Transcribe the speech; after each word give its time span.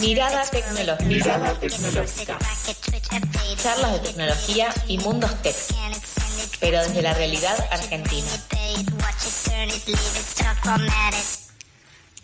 Mirada 0.00 0.44
tecnológica. 0.50 2.38
Charlas 3.62 3.92
de 3.92 3.98
tecnología 4.00 4.74
y 4.88 4.98
mundos 4.98 5.42
tech, 5.42 5.56
pero 6.60 6.82
desde 6.82 7.02
la 7.02 7.14
realidad 7.14 7.56
argentina. 7.70 8.26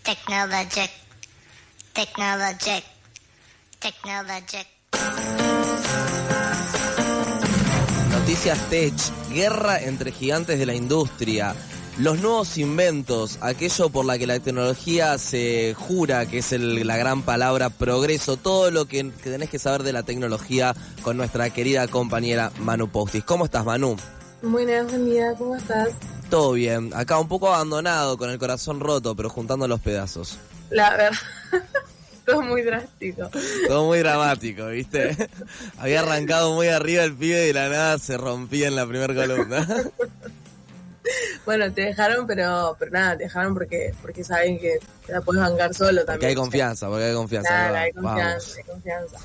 Technologic. 0.03 0.91
Technologic. 1.93 2.85
Technologic. 3.79 4.67
Noticias 8.11 8.59
Tech, 8.71 8.95
guerra 9.31 9.81
entre 9.81 10.13
gigantes 10.13 10.59
de 10.59 10.67
la 10.67 10.75
industria, 10.75 11.55
los 12.01 12.19
nuevos 12.21 12.57
inventos, 12.57 13.39
aquello 13.43 13.91
por 13.91 14.07
la 14.07 14.19
que 14.19 14.27
la 14.27 14.41
tecnología 14.41 15.19
se 15.19 15.75
jura 15.75 16.25
que 16.25 16.39
es 16.39 16.53
la 16.53 16.97
gran 16.97 17.21
palabra 17.23 17.69
progreso, 17.69 18.39
todo 18.39 18.71
lo 18.71 18.87
que, 18.87 19.05
tenés 19.23 19.51
que 19.51 19.59
saber 19.59 19.83
de 19.83 19.93
la 19.93 20.03
tecnología 20.03 20.75
con 21.03 21.19
nuestra 21.19 21.51
querida 21.51 21.87
compañera 21.89 22.53
Manu 22.59 22.89
Postis. 22.89 23.23
¿Cómo 23.25 23.45
estás, 23.45 23.67
Manu? 23.67 23.97
Buenas, 24.41 24.87
buen 24.87 25.11
día, 25.11 25.35
¿cómo 25.37 25.57
estás? 25.57 25.91
Todo 26.31 26.53
bien, 26.53 26.91
acá 26.95 27.19
un 27.19 27.29
poco 27.29 27.49
abandonado, 27.49 28.17
con 28.17 28.31
el 28.31 28.39
corazón 28.39 28.81
roto, 28.81 29.15
pero 29.15 29.29
juntando 29.29 29.69
los 29.69 29.81
pedazos. 29.81 30.39
La 30.71 30.91
verdad. 30.93 31.11
todo 32.25 32.41
muy 32.41 32.63
drástico. 32.63 33.29
Todo 33.69 33.85
muy 33.85 33.99
dramático, 33.99 34.69
¿viste? 34.69 35.29
Había 35.77 36.01
arrancado 36.01 36.55
muy 36.55 36.69
arriba 36.69 37.05
el 37.05 37.15
pibe 37.15 37.45
y 37.45 37.47
de 37.49 37.53
la 37.53 37.69
nada 37.69 37.99
se 37.99 38.17
rompía 38.17 38.69
en 38.69 38.77
la 38.77 38.87
primera 38.87 39.15
columna. 39.15 39.69
Bueno, 41.45 41.73
te 41.73 41.83
dejaron, 41.83 42.27
pero, 42.27 42.77
pero 42.79 42.91
nada, 42.93 43.17
te 43.17 43.25
dejaron 43.25 43.55
porque, 43.55 43.95
porque 44.03 44.23
saben 44.23 44.59
que 44.59 44.79
la 45.09 45.21
puedes 45.21 45.43
bancar 45.43 45.75
solo 45.75 46.05
también. 46.05 46.19
Porque 46.19 46.27
hay 46.27 46.35
confianza, 46.35 46.89
porque 46.89 47.05
hay 47.05 47.15
confianza. 47.15 47.49
Claro, 47.49 47.77
hay 47.77 47.93
confianza, 47.93 48.57
hay 48.57 48.65
confianza. 48.65 49.17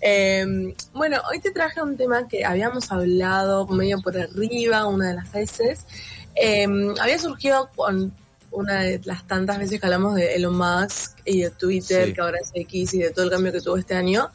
Em, 0.00 0.74
bueno, 0.92 1.20
hoy 1.30 1.40
te 1.40 1.50
traje 1.50 1.82
un 1.82 1.96
tema 1.96 2.28
que 2.28 2.44
habíamos 2.44 2.90
hablado 2.92 3.66
medio 3.66 4.00
por 4.00 4.16
arriba 4.16 4.86
una 4.86 5.08
de 5.08 5.14
las 5.14 5.30
veces. 5.32 5.86
Em, 6.34 6.94
había 7.00 7.18
surgido 7.18 7.70
con 7.74 8.12
una 8.50 8.82
de 8.82 9.00
las 9.04 9.26
tantas 9.26 9.58
veces 9.58 9.80
que 9.80 9.86
hablamos 9.86 10.14
de 10.14 10.34
Elon 10.34 10.56
Musk 10.56 11.18
y 11.24 11.42
de 11.42 11.50
Twitter, 11.50 12.14
que 12.14 12.20
ahora 12.20 12.38
es 12.40 12.50
X, 12.54 12.94
y 12.94 12.98
de 12.98 13.10
todo 13.10 13.26
el 13.26 13.30
cambio 13.30 13.52
que 13.52 13.60
tuvo 13.60 13.76
este 13.76 13.94
año, 13.94 14.30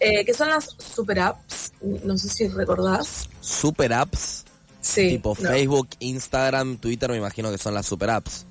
eh, 0.00 0.24
que 0.24 0.32
son 0.32 0.48
las 0.48 0.74
super 0.78 1.20
apps. 1.20 1.72
No 1.82 2.16
sé 2.16 2.28
si 2.28 2.48
recordás. 2.48 3.28
¿Super 3.40 3.92
apps? 3.92 4.44
Sí. 4.80 5.08
Tipo 5.10 5.34
Facebook, 5.34 5.88
Instagram, 5.98 6.78
Twitter, 6.78 7.10
me 7.10 7.16
imagino 7.16 7.50
que 7.50 7.58
son 7.58 7.74
las 7.74 7.86
super 7.86 8.10
apps. 8.10 8.46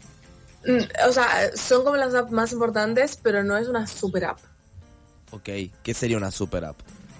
Mm, 0.66 1.08
o 1.08 1.14
sea, 1.14 1.28
son 1.56 1.84
como 1.84 1.96
las 1.96 2.14
apps 2.14 2.32
más 2.32 2.52
importantes, 2.52 3.18
pero 3.22 3.44
no 3.44 3.58
es 3.58 3.68
una 3.68 3.88
super 3.88 4.26
app. 4.26 4.40
Ok, 5.32 5.50
¿qué 5.84 5.94
sería 5.94 6.18
una 6.18 6.32
super 6.32 6.66
app? 6.66 6.78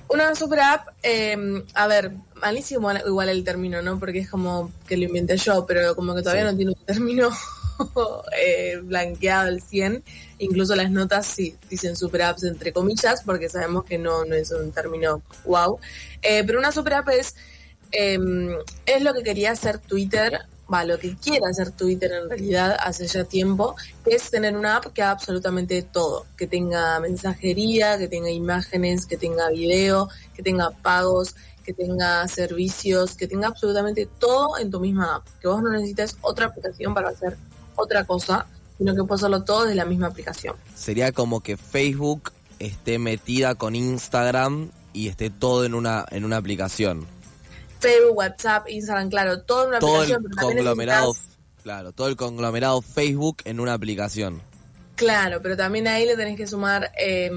Una 0.10 0.34
super 0.36 0.60
app, 0.62 0.88
em, 1.04 1.64
a 1.74 1.88
ver, 1.88 2.12
malísimo 2.36 2.90
igual 3.06 3.30
el 3.30 3.44
término, 3.44 3.82
¿no? 3.82 4.00
Porque 4.00 4.20
es 4.20 4.30
como 4.30 4.72
que 4.88 4.96
lo 4.96 5.04
inventé 5.04 5.36
yo, 5.38 5.66
pero 5.66 5.96
como 5.96 6.16
que 6.16 6.22
todavía 6.22 6.46
no 6.46 6.56
tiene 6.56 6.72
un 6.72 6.86
término 6.86 7.30
eh, 8.42 8.80
blanqueado 8.84 9.48
al 9.48 9.62
100. 9.62 10.04
Incluso 10.40 10.76
las 10.76 10.92
notas 10.92 11.26
sí 11.26 11.58
dicen 11.70 11.98
super 11.98 12.22
apps 12.22 12.44
entre 12.44 12.72
comillas, 12.72 13.22
porque 13.24 13.50
sabemos 13.50 13.84
que 13.84 13.98
no, 13.98 14.24
no 14.24 14.36
es 14.36 14.52
un 14.52 14.72
término 14.72 15.22
wow. 15.44 15.78
Eh, 16.22 16.44
pero 16.46 16.60
una 16.60 16.72
super 16.72 16.94
app 16.94 17.10
es, 17.10 17.36
em, 17.92 18.56
es 18.86 19.02
lo 19.02 19.14
que 19.14 19.24
quería 19.24 19.52
hacer 19.52 19.80
Twitter, 19.80 20.42
va, 20.72 20.84
lo 20.84 21.00
que 21.00 21.16
quiere 21.16 21.46
hacer 21.50 21.72
Twitter 21.72 22.12
en 22.12 22.30
realidad 22.30 22.78
hace 22.80 23.08
ya 23.08 23.24
tiempo, 23.24 23.76
es 24.06 24.30
tener 24.30 24.56
una 24.56 24.78
app 24.78 24.88
que 24.88 25.02
haga 25.02 25.12
absolutamente 25.12 25.82
todo, 25.82 26.26
que 26.38 26.48
tenga 26.48 27.00
mensajería, 27.00 27.98
que 27.98 28.08
tenga 28.08 28.30
imágenes, 28.30 29.06
que 29.06 29.18
tenga 29.18 29.50
video, 29.50 30.10
que 30.36 30.44
tenga 30.44 30.72
pagos, 30.72 31.36
que 31.64 31.74
tenga 31.74 32.28
servicios, 32.28 33.16
que 33.16 33.28
tenga 33.28 33.48
absolutamente 33.48 34.08
todo 34.20 34.58
en 34.58 34.72
tu 34.72 34.80
misma 34.80 35.18
app, 35.18 35.28
que 35.42 35.48
vos 35.48 35.62
no 35.62 35.70
necesites 35.70 36.18
otra 36.22 36.48
aplicación 36.48 36.94
para 36.94 37.10
hacer 37.10 37.38
otra 37.76 38.06
cosa, 38.06 38.46
sino 38.78 38.94
que 38.94 39.02
puedo 39.02 39.16
hacerlo 39.16 39.44
todo 39.44 39.64
desde 39.64 39.76
la 39.76 39.86
misma 39.86 40.08
aplicación. 40.08 40.56
Sería 40.76 41.12
como 41.12 41.42
que 41.42 41.58
Facebook 41.58 42.32
esté 42.60 43.00
metida 43.00 43.56
con 43.56 43.76
Instagram 43.76 44.70
y 44.94 45.10
esté 45.10 45.30
todo 45.30 45.66
en 45.66 45.74
una, 45.74 46.06
en 46.10 46.26
una 46.26 46.38
aplicación. 46.38 47.06
Facebook, 47.80 48.18
WhatsApp, 48.18 48.70
Instagram, 48.70 49.10
claro, 49.10 49.42
todo 49.42 49.64
en 49.64 49.70
una 49.70 49.80
todo 49.80 50.02
aplicación. 50.02 50.26
El 50.26 50.36
conglomerado, 50.36 51.14
claro, 51.64 51.92
todo 51.92 52.08
el 52.08 52.16
conglomerado 52.16 52.82
Facebook 52.82 53.38
en 53.46 53.60
una 53.60 53.74
aplicación. 53.74 54.42
Claro, 54.96 55.42
pero 55.42 55.56
también 55.56 55.88
ahí 55.88 56.06
le 56.06 56.16
tenés 56.16 56.38
que 56.38 56.48
sumar 56.48 56.92
eh, 57.00 57.30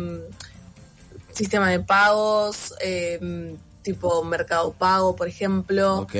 sistema 1.33 1.71
de 1.71 1.81
pagos, 1.81 2.75
eh, 2.83 3.57
tipo 3.83 4.23
Mercado 4.25 4.73
Pago, 4.73 5.17
por 5.17 5.29
ejemplo. 5.29 6.01
Ok. 6.01 6.15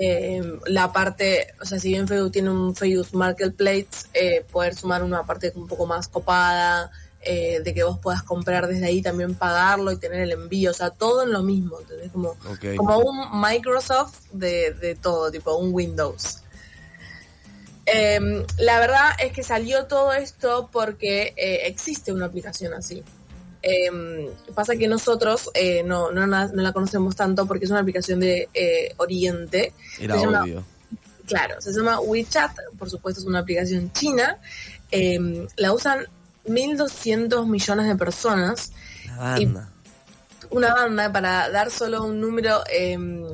Eh, 0.00 0.42
la 0.66 0.92
parte, 0.92 1.54
o 1.60 1.64
sea, 1.64 1.78
si 1.78 1.88
bien 1.90 2.08
Facebook 2.08 2.32
tiene 2.32 2.50
un 2.50 2.74
Facebook 2.74 3.08
Marketplace, 3.12 4.08
eh, 4.12 4.44
poder 4.50 4.74
sumar 4.74 5.04
una 5.04 5.24
parte 5.24 5.52
un 5.54 5.68
poco 5.68 5.86
más 5.86 6.08
copada, 6.08 6.90
eh, 7.24 7.60
de 7.64 7.74
que 7.74 7.82
vos 7.84 7.98
puedas 7.98 8.22
comprar 8.22 8.66
desde 8.66 8.86
ahí, 8.86 9.02
también 9.02 9.34
pagarlo 9.34 9.92
y 9.92 9.96
tener 9.96 10.20
el 10.20 10.32
envío, 10.32 10.70
o 10.70 10.74
sea, 10.74 10.90
todo 10.90 11.22
en 11.22 11.32
lo 11.32 11.42
mismo, 11.42 11.80
¿entendés? 11.80 12.12
Como, 12.12 12.36
como 12.76 12.98
un 12.98 13.40
Microsoft 13.40 14.26
de, 14.32 14.72
de 14.74 14.94
todo, 14.94 15.30
tipo 15.30 15.54
un 15.56 15.72
Windows. 15.72 16.38
Em, 17.86 18.44
la 18.58 18.78
verdad 18.78 19.10
es 19.22 19.32
que 19.32 19.42
salió 19.42 19.86
todo 19.86 20.12
esto 20.12 20.70
porque 20.72 21.34
existe 21.36 22.12
una 22.12 22.26
aplicación 22.26 22.72
así. 22.72 23.04
Eh, 23.66 24.30
pasa 24.54 24.76
que 24.76 24.86
nosotros 24.88 25.50
eh, 25.54 25.82
no, 25.82 26.12
no, 26.12 26.26
la 26.26 26.72
conocemos 26.72 27.16
tanto 27.16 27.46
porque 27.46 27.64
es 27.64 27.70
una 27.70 27.80
aplicación 27.80 28.20
de 28.20 28.50
eh, 28.52 28.92
Oriente. 28.98 29.72
Era 29.98 30.16
obvio. 30.16 30.62
claro, 31.26 31.58
se 31.62 31.72
llama 31.72 31.98
WeChat, 31.98 32.52
por 32.78 32.90
supuesto 32.90 33.22
es 33.22 33.26
una 33.26 33.38
aplicación 33.38 33.90
china. 33.92 34.36
Em, 34.90 35.46
la 35.56 35.72
usan 35.72 36.06
1.200 36.46 37.46
millones 37.46 37.86
de 37.86 37.96
personas. 37.96 38.72
Una 39.04 39.16
banda. 39.16 39.70
una 40.50 40.74
banda 40.74 41.12
para 41.12 41.50
dar 41.50 41.70
solo 41.70 42.04
un 42.04 42.20
número 42.20 42.62
em, 42.70 43.26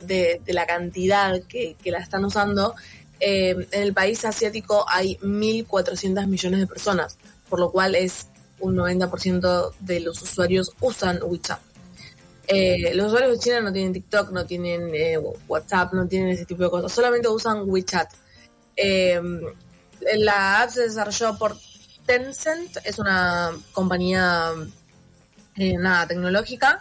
de, 0.00 0.40
de, 0.44 0.52
la 0.52 0.66
cantidad 0.66 1.40
que, 1.48 1.76
que 1.82 1.90
la 1.90 1.98
están 1.98 2.24
usando. 2.24 2.74
en 3.20 3.66
el 3.72 3.92
país 3.92 4.24
asiático 4.24 4.84
hay 4.88 5.16
1.400 5.18 6.26
millones 6.26 6.60
de 6.60 6.66
personas, 6.66 7.18
por 7.48 7.58
lo 7.58 7.70
cual 7.70 7.94
es 7.94 8.28
un 8.60 8.76
90% 8.76 9.72
de 9.80 10.00
los 10.00 10.22
usuarios 10.22 10.72
usan 10.80 11.20
WeChat. 11.22 11.60
Eh, 12.50 12.94
los 12.94 13.08
usuarios 13.08 13.32
de 13.32 13.38
China 13.38 13.60
no 13.60 13.72
tienen 13.72 13.92
TikTok, 13.92 14.30
no 14.30 14.46
tienen 14.46 14.90
eh, 14.94 15.18
WhatsApp, 15.46 15.92
no 15.92 16.08
tienen 16.08 16.30
ese 16.30 16.46
tipo 16.46 16.62
de 16.62 16.70
cosas, 16.70 16.92
solamente 16.92 17.28
usan 17.28 17.68
WeChat. 17.68 18.10
Eh, 18.74 19.20
la 20.16 20.62
app 20.62 20.70
se 20.70 20.82
desarrolló 20.82 21.36
por 21.36 21.56
Tencent, 22.08 22.78
es 22.84 22.98
una 22.98 23.52
compañía 23.72 24.52
nada 25.56 26.06
tecnológica 26.06 26.80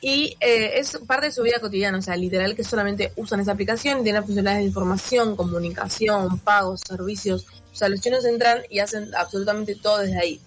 y 0.00 0.36
es 0.40 0.98
parte 1.06 1.26
de 1.26 1.32
su 1.32 1.42
vida 1.42 1.58
cotidiana, 1.60 1.98
o 1.98 2.02
sea, 2.02 2.16
literal 2.16 2.54
que 2.54 2.62
solamente 2.62 3.12
usan 3.16 3.40
esa 3.40 3.52
aplicación, 3.52 4.04
tiene 4.04 4.20
funcionalidades 4.20 4.60
de 4.60 4.66
información, 4.66 5.34
comunicación, 5.36 6.38
pagos, 6.40 6.82
servicios, 6.86 7.46
o 7.72 7.74
sea, 7.74 7.88
los 7.88 8.00
chinos 8.00 8.24
entran 8.24 8.60
y 8.68 8.80
hacen 8.80 9.14
absolutamente 9.14 9.76
todo 9.76 9.98
desde 9.98 10.20
ahí. 10.20 10.40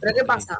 Pero 0.00 0.14
¿qué 0.14 0.24
pasa? 0.24 0.58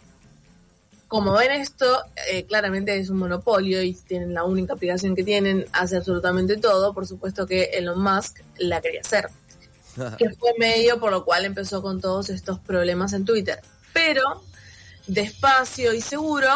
Como 1.09 1.33
ven 1.33 1.51
esto, 1.51 2.05
eh, 2.31 2.45
claramente 2.45 2.97
es 2.97 3.11
un 3.11 3.17
monopolio 3.17 3.83
y 3.83 3.95
tienen 3.95 4.33
la 4.33 4.45
única 4.45 4.75
aplicación 4.75 5.17
que 5.17 5.25
tienen, 5.25 5.67
hace 5.73 5.97
absolutamente 5.97 6.57
todo. 6.57 6.95
Por 6.95 7.07
supuesto 7.07 7.47
que 7.47 7.65
Elon 7.73 8.01
Musk 8.01 8.43
la 8.59 8.81
quería 8.81 9.01
hacer. 9.01 9.29
Que 10.19 10.31
fue 10.31 10.53
medio 10.59 11.01
por 11.01 11.11
lo 11.11 11.25
cual 11.25 11.45
empezó 11.45 11.83
con 11.83 12.01
todos 12.01 12.31
estos 12.31 12.59
problemas 12.61 13.13
en 13.13 13.25
Twitter. 13.25 13.61
Pero, 13.93 14.43
despacio 15.07 15.93
y 15.93 16.01
seguro, 16.01 16.49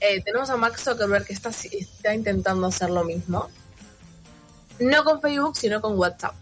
eh, 0.00 0.22
tenemos 0.22 0.50
a 0.50 0.56
Max 0.56 0.84
Zuckerberg 0.84 1.26
que 1.26 1.32
está, 1.32 1.50
está 1.50 2.14
intentando 2.14 2.66
hacer 2.66 2.90
lo 2.90 3.04
mismo. 3.04 3.48
No 4.78 5.04
con 5.04 5.20
Facebook, 5.20 5.56
sino 5.56 5.80
con 5.80 5.98
WhatsApp. 5.98 6.34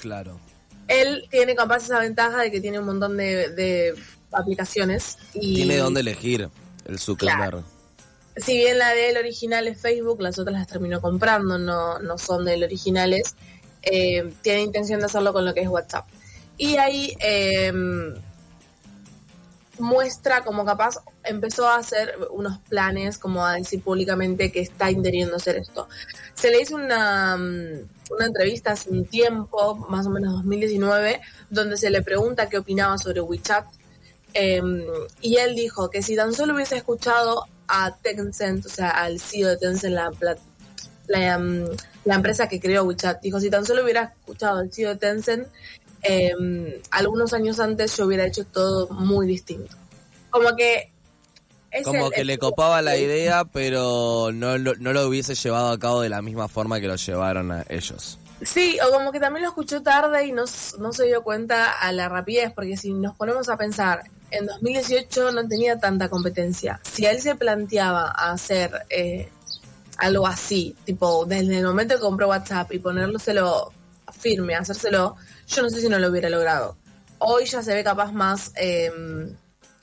Claro. 0.00 0.40
Él 0.88 1.26
tiene 1.30 1.54
capaz 1.54 1.84
esa 1.84 2.00
ventaja 2.00 2.42
de 2.42 2.50
que 2.50 2.60
tiene 2.60 2.78
un 2.78 2.86
montón 2.86 3.16
de 3.16 3.94
aplicaciones. 4.32 5.18
Y, 5.34 5.54
Tiene 5.54 5.76
dónde 5.76 6.00
elegir 6.00 6.48
el 6.86 6.98
Zuckerberg. 6.98 7.62
Si 8.36 8.56
bien 8.56 8.78
la 8.78 8.90
de 8.90 9.10
él 9.10 9.16
original 9.18 9.68
es 9.68 9.80
Facebook, 9.80 10.20
las 10.22 10.38
otras 10.38 10.56
las 10.58 10.66
terminó 10.66 11.00
comprando, 11.00 11.58
no, 11.58 11.98
no 11.98 12.18
son 12.18 12.44
de 12.44 12.54
él 12.54 12.64
originales. 12.64 13.36
Eh, 13.82 14.32
tiene 14.42 14.62
intención 14.62 15.00
de 15.00 15.06
hacerlo 15.06 15.32
con 15.32 15.44
lo 15.44 15.54
que 15.54 15.60
es 15.60 15.68
WhatsApp. 15.68 16.06
Y 16.56 16.76
ahí, 16.76 17.16
em, 17.20 18.14
muestra 19.78 20.44
como 20.44 20.64
capaz 20.64 20.98
empezó 21.24 21.66
a 21.66 21.76
hacer 21.76 22.14
unos 22.30 22.58
planes, 22.68 23.18
como 23.18 23.44
a 23.44 23.54
decir 23.54 23.82
públicamente 23.82 24.52
que 24.52 24.60
está 24.60 24.90
intentando 24.90 25.36
hacer 25.36 25.56
esto. 25.56 25.88
Se 26.34 26.50
le 26.50 26.60
hizo 26.60 26.76
una, 26.76 27.36
mm, 27.36 27.88
una 28.10 28.26
entrevista 28.26 28.72
hace 28.72 28.90
un 28.90 29.04
tiempo, 29.06 29.74
más 29.88 30.06
o 30.06 30.10
menos 30.10 30.34
2019, 30.34 31.20
donde 31.50 31.76
se 31.76 31.90
le 31.90 32.02
pregunta 32.02 32.48
qué 32.48 32.58
opinaba 32.58 32.98
sobre 32.98 33.20
WeChat. 33.20 33.66
Em, 34.34 34.84
y 35.20 35.36
él 35.36 35.54
dijo 35.54 35.90
que 35.90 36.02
si 36.02 36.16
tan 36.16 36.32
solo 36.32 36.54
hubiese 36.54 36.76
escuchado 36.76 37.46
a 37.68 37.96
Tencent, 37.96 38.66
o 38.66 38.68
sea, 38.68 38.90
al 38.90 39.20
CEO 39.20 39.48
de 39.48 39.56
Tencent, 39.56 39.94
la, 39.94 40.10
la, 41.12 41.38
mm, 41.38 41.64
la 42.04 42.14
empresa 42.14 42.48
que 42.48 42.60
creó 42.60 42.84
WeChat, 42.84 43.22
dijo, 43.22 43.38
si 43.40 43.50
tan 43.50 43.64
solo 43.64 43.84
hubiera 43.84 44.14
escuchado 44.18 44.58
al 44.58 44.72
CEO 44.72 44.90
de 44.90 44.96
Tencent, 44.96 45.48
eh, 46.02 46.80
algunos 46.90 47.32
años 47.32 47.60
antes 47.60 47.96
yo 47.96 48.06
hubiera 48.06 48.26
hecho 48.26 48.44
todo 48.44 48.88
muy 48.88 49.26
distinto. 49.26 49.76
Como 50.30 50.56
que... 50.56 50.90
Como 51.84 52.10
que 52.10 52.24
le 52.24 52.36
copaba 52.36 52.82
la 52.82 52.98
idea, 52.98 53.46
pero 53.46 54.30
no, 54.32 54.58
no, 54.58 54.92
lo 54.92 55.08
hubiese 55.08 55.34
llevado 55.34 55.70
a 55.70 55.78
cabo 55.78 56.02
de 56.02 56.10
la 56.10 56.20
misma 56.20 56.46
forma 56.46 56.80
que 56.80 56.86
lo 56.86 56.96
llevaron 56.96 57.50
a 57.50 57.64
ellos. 57.70 58.18
Sí, 58.42 58.76
o 58.86 58.92
como 58.92 59.10
que 59.10 59.20
también 59.20 59.44
lo 59.44 59.48
escuchó 59.48 59.82
tarde 59.82 60.26
y 60.26 60.32
no, 60.32 60.44
no 60.78 60.92
se 60.92 61.06
dio 61.06 61.22
cuenta 61.22 61.72
a 61.72 61.90
la 61.92 62.10
rapidez, 62.10 62.52
porque 62.52 62.76
si 62.76 62.92
nos 62.92 63.16
ponemos 63.16 63.48
a 63.48 63.56
pensar, 63.56 64.02
en 64.30 64.44
2018 64.46 65.32
no 65.32 65.48
tenía 65.48 65.78
tanta 65.78 66.10
competencia. 66.10 66.78
Si 66.82 67.06
él 67.06 67.22
se 67.22 67.36
planteaba 67.36 68.10
hacer 68.10 68.86
eh, 68.90 69.30
algo 70.02 70.26
así, 70.26 70.74
tipo 70.84 71.24
desde 71.26 71.58
el 71.58 71.64
momento 71.64 71.94
que 71.94 72.00
compró 72.00 72.28
WhatsApp 72.28 72.72
y 72.72 72.80
ponérselo 72.80 73.72
firme, 74.18 74.56
hacérselo, 74.56 75.14
yo 75.46 75.62
no 75.62 75.70
sé 75.70 75.80
si 75.80 75.88
no 75.88 75.98
lo 75.98 76.08
hubiera 76.08 76.28
logrado. 76.28 76.76
Hoy 77.18 77.46
ya 77.46 77.62
se 77.62 77.72
ve 77.72 77.84
capaz 77.84 78.10
más, 78.10 78.52
eh, 78.56 78.90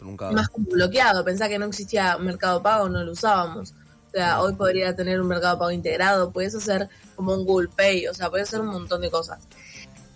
más 0.01 0.47
bloqueado. 0.57 1.23
Pensá 1.23 1.47
que 1.47 1.57
no 1.57 1.67
existía 1.67 2.17
mercado 2.17 2.61
pago, 2.61 2.89
no 2.89 3.01
lo 3.01 3.13
usábamos. 3.13 3.71
O 3.71 4.11
sea, 4.11 4.41
hoy 4.41 4.53
podría 4.55 4.93
tener 4.93 5.21
un 5.21 5.27
mercado 5.27 5.57
pago 5.57 5.71
integrado, 5.71 6.31
puedes 6.31 6.53
hacer 6.53 6.89
como 7.15 7.33
un 7.33 7.45
Google 7.45 7.69
Pay, 7.73 8.07
o 8.07 8.13
sea, 8.13 8.29
puedes 8.29 8.49
hacer 8.49 8.59
un 8.59 8.67
montón 8.67 8.99
de 8.99 9.09
cosas. 9.09 9.39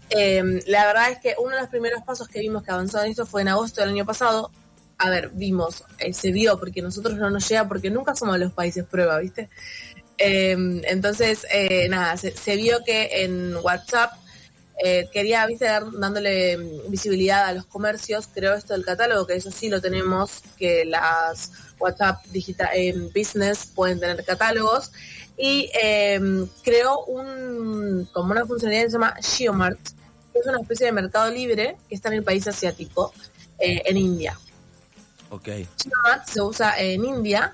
Em, 0.09 0.59
la 0.67 0.85
verdad 0.85 1.11
es 1.11 1.19
que 1.19 1.35
uno 1.41 1.55
de 1.55 1.61
los 1.61 1.69
primeros 1.69 2.03
pasos 2.03 2.27
que 2.27 2.39
vimos 2.39 2.63
que 2.63 2.71
avanzó 2.71 3.01
en 3.01 3.11
esto 3.11 3.25
fue 3.25 3.41
en 3.44 3.47
agosto 3.47 3.79
del 3.79 3.91
año 3.91 4.05
pasado. 4.05 4.51
A 4.97 5.09
ver, 5.09 5.31
vimos, 5.33 5.83
eh, 5.99 6.13
se 6.13 6.31
vio, 6.31 6.59
porque 6.59 6.81
nosotros 6.81 7.15
no 7.17 7.29
nos 7.29 7.47
llega, 7.49 7.67
porque 7.67 7.89
nunca 7.89 8.15
somos 8.15 8.37
los 8.39 8.53
países 8.53 8.85
prueba, 8.85 9.19
¿viste? 9.19 9.49
Em, 10.17 10.81
entonces, 10.85 11.45
eh, 11.51 11.87
nada, 11.89 12.15
se, 12.17 12.55
vio 12.55 12.83
que 12.85 13.23
en 13.23 13.55
WhatsApp 13.57 14.13
eh, 14.83 15.07
quería, 15.11 15.45
viste, 15.47 15.65
dándole 15.65 16.57
visibilidad 16.87 17.45
a 17.45 17.53
los 17.53 17.65
comercios, 17.65 18.27
creo 18.33 18.53
esto 18.53 18.73
del 18.73 18.85
catálogo, 18.85 19.27
que 19.27 19.35
eso 19.35 19.51
sí 19.51 19.69
lo 19.69 19.81
tenemos, 19.81 20.41
que 20.57 20.85
las 20.85 21.51
WhatsApp 21.79 22.25
digital, 22.27 22.69
Business 23.13 23.67
pueden 23.73 23.99
tener 23.99 24.23
catálogos, 24.23 24.91
y 25.37 25.69
em, 25.73 26.47
creó 26.63 27.03
un, 27.05 28.07
como 28.11 28.31
una 28.31 28.45
funcionalidad 28.45 28.83
que 28.83 28.89
se 28.89 28.93
llama 28.93 29.15
Geomart, 29.21 29.79
que 30.31 30.39
es 30.39 30.47
una 30.47 30.59
especie 30.61 30.87
de 30.87 30.91
mercado 30.91 31.31
libre 31.31 31.77
que 31.89 31.95
está 31.95 32.09
en 32.09 32.15
el 32.15 32.23
país 32.23 32.47
asiático, 32.47 33.13
eh, 33.59 33.81
en 33.85 33.97
India. 33.97 34.37
Ok. 35.33 35.45
Geomart 35.45 36.27
se 36.27 36.41
usa 36.41 36.80
en 36.80 37.03
India 37.03 37.53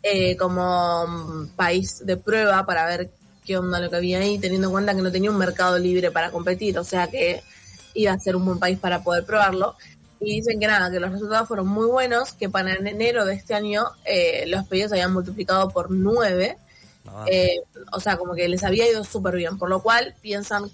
eh, 0.00 0.36
como 0.36 1.48
país 1.56 2.06
de 2.06 2.16
prueba 2.16 2.64
para 2.64 2.86
ver 2.86 3.10
qué 3.44 3.58
onda 3.58 3.80
lo 3.80 3.90
que 3.90 3.96
había 3.96 4.20
ahí, 4.20 4.38
teniendo 4.38 4.68
en 4.68 4.72
cuenta 4.72 4.94
que 4.94 5.02
no 5.02 5.10
tenía 5.10 5.32
un 5.32 5.36
mercado 5.36 5.76
libre 5.76 6.12
para 6.12 6.30
competir, 6.30 6.78
o 6.78 6.84
sea 6.84 7.08
que 7.08 7.42
iba 7.94 8.12
a 8.12 8.18
ser 8.20 8.36
un 8.36 8.44
buen 8.44 8.60
país 8.60 8.78
para 8.78 9.02
poder 9.02 9.24
probarlo. 9.24 9.74
Y 10.20 10.36
dicen 10.36 10.60
que 10.60 10.68
nada, 10.68 10.88
que 10.88 11.00
los 11.00 11.10
resultados 11.10 11.48
fueron 11.48 11.66
muy 11.66 11.86
buenos, 11.86 12.32
que 12.32 12.48
para 12.48 12.74
enero 12.74 13.24
de 13.24 13.34
este 13.34 13.54
año 13.54 13.86
eh, 14.04 14.44
los 14.46 14.64
pedidos 14.68 14.92
habían 14.92 15.12
multiplicado 15.12 15.68
por 15.70 15.90
nueve. 15.90 16.56
Ah. 17.08 17.24
Eh, 17.26 17.60
o 17.92 17.98
sea, 17.98 18.16
como 18.16 18.34
que 18.34 18.48
les 18.48 18.62
había 18.62 18.88
ido 18.88 19.02
súper 19.02 19.34
bien, 19.34 19.58
por 19.58 19.68
lo 19.68 19.82
cual 19.82 20.14
piensan 20.22 20.70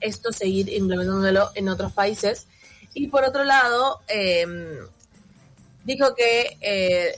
esto 0.00 0.32
seguir 0.32 0.68
implementándolo 0.70 1.50
en 1.54 1.68
otros 1.68 1.92
países. 1.92 2.48
Y 2.94 3.06
por 3.06 3.22
otro 3.22 3.44
lado, 3.44 4.00
em, 4.08 4.78
dijo 5.88 6.14
que 6.14 6.58
eh, 6.60 7.14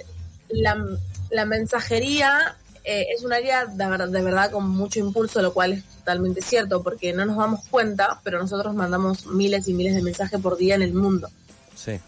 la, 0.48 0.86
la 1.30 1.44
mensajería 1.44 2.56
eh, 2.84 3.08
es 3.12 3.24
un 3.24 3.32
área 3.32 3.66
de, 3.66 4.06
de, 4.06 4.22
verdad 4.22 4.52
con 4.52 4.68
mucho 4.68 5.00
impulso, 5.00 5.42
lo 5.42 5.52
cual 5.52 5.72
es 5.72 5.84
totalmente 5.84 6.40
cierto, 6.40 6.82
porque 6.82 7.12
no 7.12 7.26
nos 7.26 7.36
damos 7.36 7.66
cuenta, 7.66 8.20
pero 8.22 8.38
nosotros 8.38 8.72
mandamos 8.74 9.26
miles 9.26 9.66
y 9.66 9.74
miles 9.74 9.96
de 9.96 10.02
mensajes 10.02 10.40
por 10.40 10.56
día 10.56 10.76
en 10.76 10.82
el 10.82 10.94
mundo. 10.94 11.28
Sí. 11.74 11.98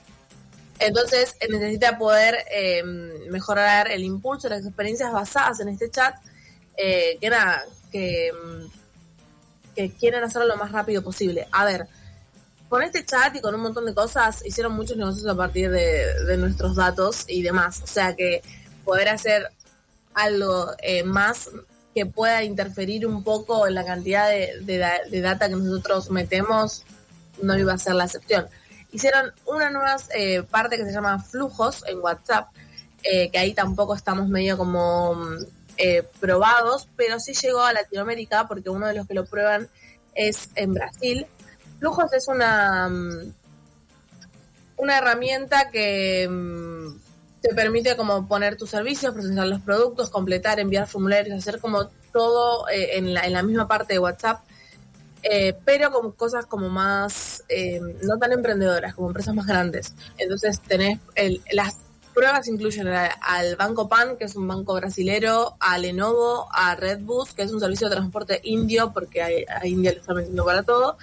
Entonces 0.78 1.34
eh, 1.40 1.48
necesita 1.50 1.98
poder 1.98 2.38
eh, 2.52 2.84
mejorar 3.28 3.90
el 3.90 4.04
impulso, 4.04 4.48
las 4.48 4.64
experiencias 4.64 5.12
basadas 5.12 5.58
en 5.60 5.68
este 5.68 5.90
chat, 5.90 6.14
que 6.76 7.28
nada, 7.28 7.64
que, 7.90 8.30
que 9.74 9.90
quieren 9.92 10.22
hacerlo 10.24 10.46
lo 10.46 10.56
más 10.56 10.70
rápido 10.70 11.02
posible. 11.02 11.48
A 11.50 11.64
ver, 11.64 11.86
con 12.72 12.82
este 12.82 13.04
chat 13.04 13.36
y 13.36 13.42
con 13.42 13.54
un 13.54 13.60
montón 13.60 13.84
de 13.84 13.92
cosas 13.92 14.42
hicieron 14.46 14.72
muchos 14.72 14.96
negocios 14.96 15.26
a 15.26 15.36
partir 15.36 15.70
de, 15.70 16.38
nuestros 16.38 16.74
datos 16.74 17.26
y 17.28 17.42
demás. 17.42 17.82
O 17.84 17.86
sea 17.86 18.16
que 18.16 18.40
poder 18.82 19.10
hacer 19.10 19.46
algo 20.14 20.70
eh, 20.78 21.04
más 21.04 21.50
que 21.94 22.06
pueda 22.06 22.42
interferir 22.42 23.06
un 23.06 23.24
poco 23.24 23.66
en 23.66 23.74
la 23.74 23.84
cantidad 23.84 24.26
de, 24.26 24.54
de, 24.64 25.20
data 25.20 25.50
que 25.50 25.56
nosotros 25.56 26.10
metemos, 26.10 26.86
no 27.42 27.58
iba 27.58 27.74
a 27.74 27.76
ser 27.76 27.94
la 27.94 28.04
excepción. 28.04 28.46
Hicieron 28.90 29.34
una 29.44 29.68
nueva 29.68 29.96
eh, 30.14 30.42
parte 30.42 30.78
que 30.78 30.86
se 30.86 30.92
llama 30.92 31.18
flujos 31.22 31.84
en 31.86 31.98
WhatsApp, 31.98 32.48
eh, 33.02 33.28
que 33.30 33.36
ahí 33.36 33.52
tampoco 33.52 33.94
estamos 33.94 34.30
medio 34.30 34.56
como 34.56 35.20
probados, 36.20 36.88
pero 36.96 37.20
sí 37.20 37.34
llegó 37.34 37.60
a 37.60 37.74
Latinoamérica 37.74 38.48
porque 38.48 38.70
uno 38.70 38.86
de 38.86 38.94
los 38.94 39.06
que 39.06 39.12
lo 39.12 39.26
prueban 39.26 39.68
es 40.14 40.48
en 40.54 40.72
Brasil. 40.72 41.26
Flujos 41.82 42.12
es 42.12 42.28
una, 42.28 42.88
mm, 42.88 43.34
una 44.76 44.98
herramienta 44.98 45.68
que 45.68 46.28
mm, 46.30 46.96
te 47.40 47.52
permite 47.56 47.96
como 47.96 48.28
poner 48.28 48.56
tus 48.56 48.70
servicios, 48.70 49.12
presentar 49.12 49.48
los 49.48 49.60
productos, 49.62 50.08
completar, 50.08 50.60
enviar 50.60 50.86
formularios, 50.86 51.36
hacer 51.36 51.58
como 51.58 51.88
todo 52.12 52.68
eh, 52.68 52.98
en, 52.98 53.12
la, 53.12 53.22
en 53.22 53.32
la 53.32 53.42
misma 53.42 53.66
parte 53.66 53.94
de 53.94 53.98
WhatsApp, 53.98 54.44
eh, 55.24 55.56
pero 55.64 55.90
con 55.90 56.12
cosas 56.12 56.46
como 56.46 56.68
más, 56.68 57.42
eh, 57.48 57.80
no 58.04 58.16
tan 58.16 58.30
emprendedoras, 58.30 58.94
como 58.94 59.08
empresas 59.08 59.34
más 59.34 59.48
grandes. 59.48 59.92
Entonces 60.18 60.60
tenés, 60.60 61.00
el, 61.16 61.42
las 61.50 61.74
pruebas 62.12 62.48
incluyen 62.48 62.88
al 62.88 63.56
Banco 63.56 63.88
Pan, 63.88 64.16
que 64.16 64.24
es 64.24 64.36
un 64.36 64.46
banco 64.46 64.74
brasilero, 64.74 65.56
a 65.60 65.78
Lenovo, 65.78 66.48
a 66.52 66.74
Redbus, 66.76 67.34
que 67.34 67.42
es 67.42 67.52
un 67.52 67.60
servicio 67.60 67.88
de 67.88 67.96
transporte 67.96 68.40
indio, 68.44 68.92
porque 68.92 69.22
a, 69.22 69.66
India 69.66 69.92
le 69.92 69.98
está 69.98 70.14
metiendo 70.14 70.44
para 70.44 70.62
todo, 70.62 70.96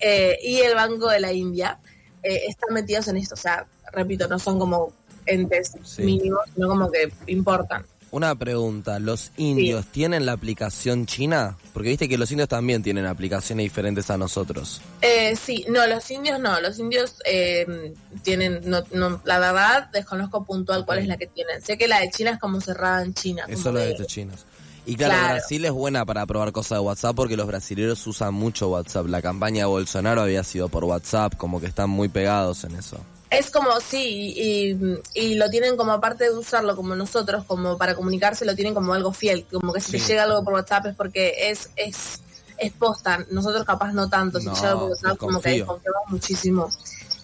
y 0.00 0.58
el 0.58 0.74
Banco 0.74 1.08
de 1.08 1.20
la 1.20 1.32
India. 1.32 1.78
están 2.22 2.74
metidos 2.74 3.08
en 3.08 3.16
esto, 3.16 3.34
o 3.34 3.38
sea, 3.38 3.66
repito, 3.92 4.28
no 4.28 4.38
son 4.38 4.58
como 4.58 4.92
entes 5.26 5.74
mínimos, 5.98 6.40
no 6.56 6.68
como 6.68 6.90
que 6.90 7.12
importan. 7.26 7.84
Una 8.16 8.34
pregunta, 8.34 8.98
¿los 8.98 9.30
indios 9.36 9.84
tienen 9.88 10.24
la 10.24 10.32
aplicación 10.32 11.04
china? 11.04 11.58
Porque 11.74 11.90
viste 11.90 12.08
que 12.08 12.16
los 12.16 12.30
indios 12.30 12.48
también 12.48 12.82
tienen 12.82 13.04
aplicaciones 13.04 13.64
diferentes 13.64 14.08
a 14.08 14.16
nosotros. 14.16 14.80
Eh, 15.02 15.36
sí, 15.36 15.66
no, 15.68 15.86
los 15.86 16.10
indios 16.10 16.40
no, 16.40 16.58
los 16.62 16.78
indios 16.78 17.18
eh, 17.26 17.92
tienen, 18.22 18.62
no, 18.64 18.82
no, 18.92 19.20
la 19.26 19.38
verdad 19.38 19.90
desconozco 19.92 20.46
puntual 20.46 20.86
cuál 20.86 21.00
es 21.00 21.08
la 21.08 21.18
que 21.18 21.26
tienen. 21.26 21.60
Sé 21.60 21.76
que 21.76 21.88
la 21.88 22.00
de 22.00 22.08
China 22.08 22.30
es 22.30 22.38
como 22.38 22.58
cerrada 22.62 23.02
en 23.02 23.12
China. 23.12 23.44
Eso 23.48 23.70
lo 23.70 23.80
de 23.80 23.90
hecho 23.90 24.04
chinos. 24.04 24.46
Y 24.86 24.96
claro, 24.96 25.34
Brasil 25.34 25.66
es 25.66 25.72
buena 25.72 26.06
para 26.06 26.24
probar 26.24 26.52
cosas 26.52 26.78
de 26.78 26.84
WhatsApp 26.84 27.14
porque 27.14 27.36
los 27.36 27.46
brasileños 27.46 28.06
usan 28.06 28.32
mucho 28.32 28.70
WhatsApp. 28.70 29.08
La 29.08 29.20
campaña 29.20 29.64
de 29.64 29.66
Bolsonaro 29.66 30.22
había 30.22 30.42
sido 30.42 30.70
por 30.70 30.84
WhatsApp, 30.84 31.34
como 31.36 31.60
que 31.60 31.66
están 31.66 31.90
muy 31.90 32.08
pegados 32.08 32.64
en 32.64 32.76
eso. 32.76 32.98
Es 33.28 33.50
como, 33.50 33.80
sí, 33.80 34.34
y, 34.36 35.00
y, 35.14 35.34
lo 35.34 35.50
tienen 35.50 35.76
como 35.76 35.92
aparte 35.92 36.24
de 36.24 36.30
usarlo 36.30 36.76
como 36.76 36.94
nosotros, 36.94 37.44
como 37.44 37.76
para 37.76 37.96
comunicarse, 37.96 38.44
lo 38.44 38.54
tienen 38.54 38.72
como 38.72 38.94
algo 38.94 39.12
fiel, 39.12 39.44
como 39.50 39.72
que 39.72 39.80
si 39.80 39.92
te 39.92 39.98
llega 39.98 40.22
algo 40.22 40.44
por 40.44 40.54
WhatsApp 40.54 40.86
es 40.86 40.94
porque 40.94 41.50
es, 41.50 41.70
es, 41.74 42.20
es 42.56 42.72
posta, 42.72 43.26
nosotros 43.30 43.64
capaz 43.64 43.92
no 43.92 44.08
tanto, 44.08 44.38
si 44.38 44.46
llega 44.46 44.74
por 44.74 44.90
WhatsApp 44.90 45.16
como 45.18 45.40
que 45.40 45.64
confiamos 45.64 46.02
muchísimo. 46.08 46.70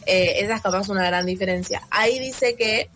Eh, 0.05 0.41
esa 0.41 0.57
es 0.57 0.63
capaz 0.63 0.89
una 0.89 1.07
gran 1.07 1.25
diferencia. 1.25 1.87
Ahí 1.91 2.19
dice 2.19 2.57
que 2.57 2.91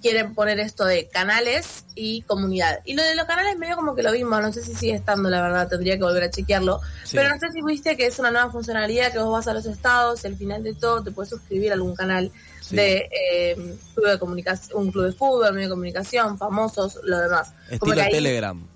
quieren 0.00 0.34
poner 0.34 0.58
esto 0.60 0.84
de 0.84 1.08
canales 1.08 1.84
y 1.94 2.22
comunidad. 2.22 2.80
Y 2.84 2.94
lo 2.94 3.02
de 3.02 3.14
los 3.14 3.26
canales 3.26 3.58
medio 3.58 3.76
como 3.76 3.94
que 3.94 4.02
lo 4.02 4.12
vimos, 4.12 4.40
no 4.40 4.52
sé 4.52 4.62
si 4.62 4.74
sigue 4.74 4.94
estando, 4.94 5.28
la 5.28 5.42
verdad, 5.42 5.68
tendría 5.68 5.96
que 5.96 6.04
volver 6.04 6.24
a 6.24 6.30
chequearlo. 6.30 6.80
Pero 7.12 7.28
no 7.28 7.38
sé 7.38 7.52
si 7.52 7.62
viste 7.62 7.96
que 7.96 8.06
es 8.06 8.18
una 8.18 8.30
nueva 8.30 8.50
funcionalidad 8.50 9.12
que 9.12 9.18
vos 9.18 9.30
vas 9.30 9.48
a 9.48 9.54
los 9.54 9.66
estados 9.66 10.24
y 10.24 10.28
al 10.28 10.36
final 10.36 10.62
de 10.62 10.74
todo 10.74 11.02
te 11.02 11.10
puedes 11.10 11.30
suscribir 11.30 11.70
a 11.70 11.74
algún 11.74 11.94
canal 11.94 12.30
de 12.70 13.08
eh, 13.10 13.56
club 13.94 14.08
de 14.08 14.18
comunicación, 14.18 14.78
un 14.78 14.92
club 14.92 15.06
de 15.06 15.12
fútbol, 15.12 15.52
medio 15.52 15.68
de 15.68 15.70
comunicación, 15.70 16.38
famosos, 16.38 16.98
lo 17.02 17.18
demás. 17.18 17.52
Estilo 17.68 18.02
Telegram. 18.10 18.66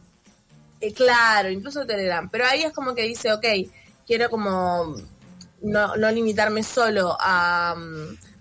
Eh, 0.80 0.92
claro, 0.92 1.48
incluso 1.50 1.86
Telegram. 1.86 2.28
Pero 2.28 2.46
ahí 2.46 2.62
es 2.62 2.72
como 2.72 2.94
que 2.94 3.02
dice, 3.02 3.32
ok, 3.32 3.44
quiero 4.06 4.28
como 4.28 4.96
no, 5.62 5.96
no 5.96 6.10
limitarme 6.10 6.62
solo 6.62 7.16
a, 7.18 7.74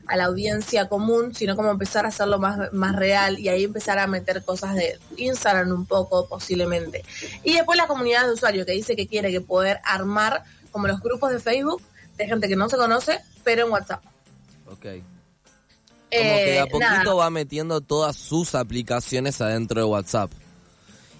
a 0.08 0.18
la 0.18 0.26
audiencia 0.26 0.90
común, 0.90 1.34
sino 1.34 1.56
como 1.56 1.72
empezar 1.72 2.06
a 2.06 2.10
hacerlo 2.10 2.40
más, 2.40 2.72
más 2.74 2.96
real 2.96 3.40
y 3.40 3.50
ahí 3.50 3.64
empezar 3.64 4.00
a 4.00 4.08
meter 4.08 4.44
cosas 4.44 4.76
de 4.76 5.00
Instagram 5.18 5.72
un 5.72 5.86
poco 5.86 6.28
posiblemente. 6.28 7.04
Y 7.44 7.54
después 7.54 7.78
la 7.78 7.88
comunidad 7.88 8.26
de 8.26 8.34
usuarios 8.34 8.66
que 8.66 8.74
dice 8.74 8.96
que 8.96 9.08
quiere 9.08 9.32
que 9.32 9.42
poder 9.42 9.80
armar 9.86 10.44
como 10.72 10.88
los 10.88 11.00
grupos 11.00 11.32
de 11.32 11.40
Facebook 11.40 11.82
de 12.18 12.28
gente 12.28 12.48
que 12.48 12.56
no 12.56 12.70
se 12.70 12.78
conoce, 12.78 13.20
pero 13.44 13.66
en 13.66 13.72
WhatsApp. 13.72 14.04
Ok. 14.68 14.86
Como 16.12 16.36
que 16.36 16.60
a 16.60 16.68
poquito 16.68 17.18
va 17.18 17.30
metiendo 17.30 17.82
todas 17.82 18.16
sus 18.16 18.54
aplicaciones 18.54 19.42
adentro 19.42 19.82
de 19.82 19.88
WhatsApp. 19.88 20.32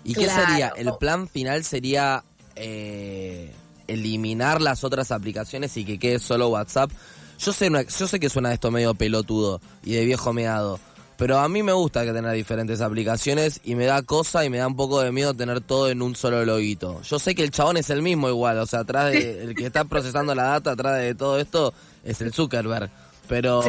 ¿Y 0.04 0.14
qué 0.14 0.30
sería? 0.30 0.74
¿El 0.76 0.94
plan 1.00 1.28
final 1.28 1.64
sería 1.64 2.24
eh, 2.56 3.52
eliminar 3.88 4.62
las 4.62 4.84
otras 4.84 5.12
aplicaciones 5.12 5.76
y 5.78 5.86
que 5.86 5.98
quede 5.98 6.20
solo 6.20 6.50
WhatsApp? 6.50 6.92
Yo 7.44 7.52
sé, 7.52 7.70
yo 7.70 8.08
sé 8.08 8.20
que 8.20 8.30
suena 8.30 8.54
esto 8.54 8.72
medio 8.72 8.94
pelotudo 8.94 9.60
y 9.84 9.96
de 9.96 10.06
viejo 10.06 10.32
meado, 10.32 10.80
pero 11.18 11.40
a 11.40 11.50
mí 11.50 11.62
me 11.62 11.74
gusta 11.74 12.06
que 12.06 12.14
tener 12.14 12.32
diferentes 12.34 12.80
aplicaciones 12.80 13.60
y 13.66 13.76
me 13.76 13.86
da 13.86 14.02
cosa 14.02 14.46
y 14.46 14.50
me 14.50 14.60
da 14.60 14.68
un 14.68 14.78
poco 14.78 15.02
de 15.02 15.12
miedo 15.12 15.34
tener 15.34 15.60
todo 15.60 15.90
en 15.90 16.02
un 16.02 16.16
solo 16.16 16.46
loguito. 16.46 17.02
Yo 17.02 17.20
sé 17.20 17.36
que 17.36 17.44
el 17.44 17.52
chabón 17.52 17.76
es 17.76 17.90
el 17.90 18.02
mismo 18.02 18.30
igual, 18.30 18.60
o 18.60 18.66
sea, 18.66 18.80
atrás 18.80 19.12
de 19.12 19.44
el 19.44 19.56
que 19.56 19.66
está 19.66 19.84
procesando 19.84 20.34
la 20.34 20.44
data, 20.44 20.72
atrás 20.72 21.02
de 21.02 21.16
todo 21.16 21.38
esto 21.38 21.74
es 22.06 22.22
el 22.22 22.34
Zuckerberg, 22.34 22.90
pero 23.28 23.62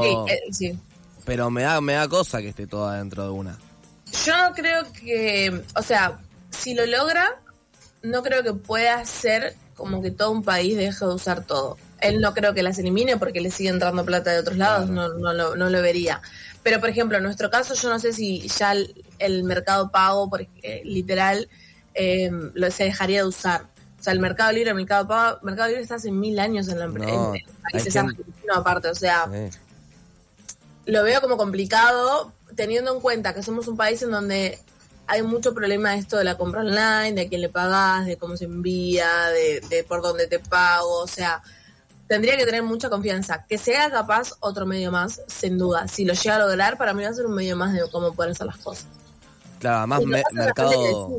sí, 0.52 0.66
eh, 0.66 0.76
pero 1.24 1.50
me 1.50 1.62
da 1.62 1.80
me 1.80 1.94
da 1.94 2.06
cosa 2.06 2.40
que 2.40 2.50
esté 2.50 2.68
todo 2.68 2.86
adentro 2.86 3.24
de 3.24 3.30
una. 3.30 3.58
Yo 4.24 4.36
no 4.36 4.54
creo 4.54 4.84
que, 4.92 5.62
o 5.74 5.82
sea, 5.82 6.20
si 6.50 6.74
lo 6.74 6.86
logra, 6.86 7.40
no 8.02 8.22
creo 8.22 8.44
que 8.44 8.52
pueda 8.52 9.04
ser 9.04 9.56
como 9.74 10.00
que 10.00 10.12
todo 10.12 10.30
un 10.30 10.44
país 10.44 10.76
deje 10.76 11.04
de 11.04 11.12
usar 11.12 11.44
todo. 11.44 11.76
Él 12.00 12.20
no 12.20 12.34
creo 12.34 12.54
que 12.54 12.62
las 12.62 12.78
elimine 12.78 13.16
porque 13.16 13.40
le 13.40 13.50
sigue 13.50 13.70
entrando 13.70 14.04
plata 14.04 14.30
de 14.30 14.38
otros 14.38 14.56
lados, 14.56 14.88
no, 14.90 15.08
no, 15.14 15.32
lo, 15.32 15.56
no 15.56 15.70
lo 15.70 15.82
vería. 15.82 16.20
Pero, 16.62 16.80
por 16.80 16.88
ejemplo, 16.88 17.16
en 17.18 17.22
nuestro 17.22 17.50
caso, 17.50 17.74
yo 17.74 17.88
no 17.88 17.98
sé 17.98 18.12
si 18.12 18.48
ya 18.48 18.74
el, 19.18 19.44
mercado 19.44 19.90
pago, 19.90 20.28
porque, 20.28 20.82
literal, 20.84 21.48
eh, 21.94 22.30
lo, 22.54 22.70
se 22.70 22.84
dejaría 22.84 23.22
de 23.22 23.28
usar. 23.28 23.66
O 24.00 24.02
sea, 24.02 24.12
el 24.12 24.20
mercado 24.20 24.52
libre, 24.52 24.70
el 24.70 24.76
mercado 24.76 25.06
pago, 25.06 25.38
mercado 25.42 25.68
libre 25.68 25.82
está 25.82 25.94
hace 25.94 26.10
mil 26.10 26.38
años 26.38 26.68
en 26.68 26.78
la 26.78 26.86
empresa, 26.86 27.32
países 27.70 27.96
aparte. 28.54 28.88
O 28.88 28.94
sea, 28.94 29.28
lo 30.86 31.02
veo 31.02 31.20
como 31.20 31.36
complicado, 31.36 32.32
teniendo 32.54 32.94
en 32.94 33.00
cuenta 33.00 33.34
que 33.34 33.42
somos 33.42 33.68
un 33.68 33.76
país 33.76 34.02
en 34.02 34.10
donde 34.10 34.58
hay 35.06 35.22
mucho 35.22 35.54
problema 35.54 35.92
de 35.92 35.98
esto 35.98 36.16
de 36.16 36.24
la 36.24 36.36
compra 36.36 36.60
online, 36.60 37.12
de 37.12 37.22
a 37.22 37.28
quién 37.28 37.40
le 37.40 37.48
pagas, 37.48 38.06
de 38.06 38.16
cómo 38.16 38.36
se 38.36 38.44
envía, 38.46 39.28
de, 39.28 39.84
por 39.86 40.02
dónde 40.02 40.26
te 40.26 40.38
pago, 40.38 41.02
o 41.02 41.06
sea, 41.06 41.42
tendría 42.08 42.36
que 42.36 42.44
tener 42.44 42.62
mucha 42.62 42.90
confianza. 42.90 43.44
Que 43.48 43.58
sea 43.58 43.90
capaz 43.90 44.32
otro 44.40 44.66
medio 44.66 44.90
más, 44.90 45.20
sin 45.26 45.58
duda. 45.58 45.88
Si 45.88 46.04
lo 46.04 46.14
llega 46.14 46.36
a 46.36 46.38
lograr, 46.38 46.78
para 46.78 46.94
mí 46.94 47.02
va 47.02 47.10
a 47.10 47.14
ser 47.14 47.26
un 47.26 47.34
medio 47.34 47.56
más 47.56 47.72
de 47.72 47.82
cómo 47.90 48.12
pueden 48.12 48.34
ser 48.34 48.46
las 48.46 48.58
cosas. 48.58 48.86
Claro, 49.58 49.78
además 49.78 50.02
mercado, 50.32 51.10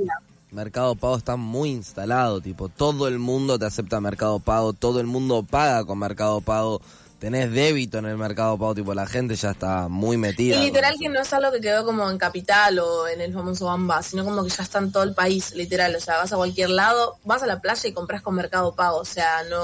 mercado 0.52 0.96
Pago 0.96 1.18
está 1.18 1.36
muy 1.36 1.72
instalado, 1.72 2.42
tipo, 2.42 2.70
todo 2.70 3.08
el 3.08 3.18
mundo 3.18 3.58
te 3.58 3.66
acepta 3.66 4.00
Mercado 4.00 4.40
Pago, 4.40 4.74
todo 4.74 5.00
el 5.00 5.08
mundo 5.08 5.44
paga 5.44 5.84
con 5.84 5.98
Mercado 5.98 6.42
Pago 6.42 6.80
tenés 7.20 7.52
débito 7.52 7.98
en 7.98 8.06
el 8.06 8.18
mercado 8.18 8.58
pago, 8.58 8.76
tipo 8.76 8.94
la 8.94 9.08
gente 9.08 9.36
ya 9.36 9.52
está 9.52 9.88
muy 9.88 10.18
metida. 10.18 10.58
Y 10.58 10.66
literal 10.66 10.96
que 11.00 11.10
no 11.10 11.20
es 11.20 11.34
algo 11.34 11.52
que 11.52 11.62
quedó 11.62 11.86
como 11.86 12.10
en 12.10 12.18
Capital 12.18 12.78
o 12.80 13.08
en 13.08 13.22
el 13.22 13.34
famoso 13.34 13.66
Bamba, 13.66 14.04
sino 14.04 14.24
como 14.24 14.44
que 14.44 14.50
ya 14.50 14.64
está 14.64 14.80
en 14.80 14.92
todo 14.92 15.02
el 15.02 15.14
país, 15.14 15.56
literal. 15.56 15.96
O 15.96 16.00
sea, 16.00 16.18
vas 16.18 16.34
a 16.34 16.36
cualquier 16.36 16.70
lado, 16.70 17.18
vas 17.24 17.42
a 17.44 17.48
la 17.48 17.62
playa 17.62 17.90
y 17.90 17.94
compras 17.94 18.22
con 18.22 18.36
mercado 18.36 18.76
pago. 18.76 18.98
O 18.98 19.06
sea, 19.06 19.44
no... 19.50 19.58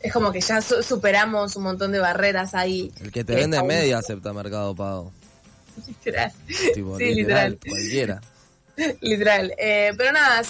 Es 0.00 0.12
como 0.12 0.30
que 0.30 0.40
ya 0.40 0.60
superamos 0.60 1.56
un 1.56 1.64
montón 1.64 1.92
de 1.92 1.98
barreras 1.98 2.54
ahí. 2.54 2.92
El 3.00 3.10
que 3.10 3.24
te 3.24 3.34
vende 3.34 3.62
media 3.62 3.98
acepta 3.98 4.32
mercado 4.32 4.74
pago. 4.74 5.12
Literal. 5.86 6.32
Tipo, 6.74 6.98
sí, 6.98 7.14
literal, 7.14 7.58
Cualquiera. 7.66 8.20
literal. 9.00 9.54
Eh, 9.58 9.92
pero 9.96 10.12
nada, 10.12 10.42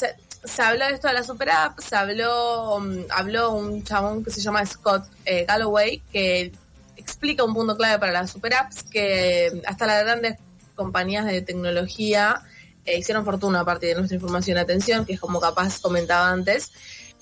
se 0.44 0.62
habló 0.62 0.86
de 0.86 0.94
esto 0.94 1.08
de 1.08 1.14
la 1.14 1.22
super 1.22 1.50
app, 1.50 1.78
se 1.80 1.96
habló, 1.96 2.76
um, 2.76 3.04
habló 3.10 3.52
un 3.52 3.82
chabón 3.84 4.24
que 4.24 4.30
se 4.30 4.40
llama 4.40 4.64
Scott 4.64 5.04
eh, 5.24 5.44
Galloway, 5.46 6.02
que 6.12 6.52
explica 6.96 7.44
un 7.44 7.54
punto 7.54 7.76
clave 7.76 7.98
para 7.98 8.12
las 8.12 8.30
super 8.30 8.54
apps, 8.54 8.82
que 8.82 9.62
hasta 9.66 9.86
las 9.86 10.04
grandes 10.04 10.36
compañías 10.74 11.26
de 11.26 11.42
tecnología 11.42 12.42
eh, 12.84 12.98
hicieron 12.98 13.24
fortuna 13.24 13.60
a 13.60 13.64
partir 13.64 13.90
de 13.90 13.94
nuestra 13.96 14.16
información 14.16 14.56
y 14.56 14.60
atención, 14.60 15.04
que 15.04 15.14
es 15.14 15.20
como 15.20 15.40
capaz 15.40 15.80
comentaba 15.80 16.30
antes, 16.30 16.70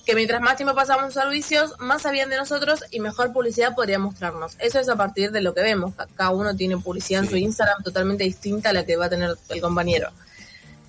que 0.06 0.14
mientras 0.14 0.40
más 0.40 0.56
tiempo 0.56 0.72
pasamos 0.74 1.06
en 1.06 1.10
servicios, 1.10 1.74
más 1.80 2.02
sabían 2.02 2.30
de 2.30 2.36
nosotros 2.36 2.84
y 2.92 3.00
mejor 3.00 3.32
publicidad 3.32 3.74
podría 3.74 3.98
mostrarnos. 3.98 4.56
Eso 4.60 4.78
es 4.78 4.88
a 4.88 4.94
partir 4.94 5.32
de 5.32 5.40
lo 5.40 5.52
que 5.52 5.62
vemos. 5.62 5.94
Cada 6.14 6.30
uno 6.30 6.54
tiene 6.54 6.78
publicidad 6.78 7.24
en 7.24 7.28
su 7.28 7.36
Instagram 7.36 7.82
totalmente 7.82 8.22
distinta 8.22 8.70
a 8.70 8.72
la 8.72 8.86
que 8.86 8.96
va 8.96 9.06
a 9.06 9.10
tener 9.10 9.34
el 9.48 9.60
compañero. 9.60 10.10